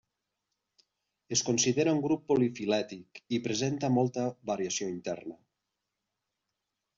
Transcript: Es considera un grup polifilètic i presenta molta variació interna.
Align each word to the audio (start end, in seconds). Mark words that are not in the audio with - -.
Es 1.35 1.43
considera 1.49 1.93
un 1.97 2.01
grup 2.05 2.23
polifilètic 2.31 3.21
i 3.37 3.41
presenta 3.49 3.91
molta 3.99 4.25
variació 4.53 4.89
interna. 4.95 5.39